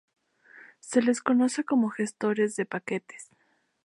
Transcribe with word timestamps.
Se 0.79 0.99
les 0.99 1.21
conoce 1.21 1.63
como 1.63 1.91
gestores 1.91 2.55
de 2.55 2.65
paquetes. 2.65 3.29